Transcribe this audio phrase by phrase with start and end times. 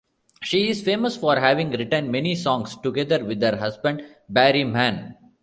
[0.41, 5.15] She is famous for having written many songs together with her husband Barry Mann.